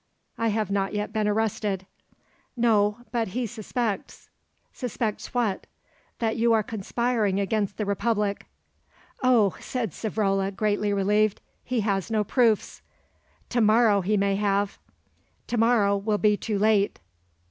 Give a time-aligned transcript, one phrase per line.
[0.35, 1.85] "I have not yet been arrested."
[2.57, 4.29] "No, but he suspects."
[4.73, 5.67] "Suspects what?"
[6.17, 8.47] "That you are conspiring against the Republic."
[9.21, 12.81] "Oh!" said Savrola, greatly relieved; "he has no proofs."
[13.49, 14.79] "To morrow he may have."
[15.45, 16.97] "To morrow will be too late."